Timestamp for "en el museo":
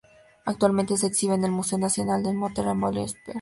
1.35-1.77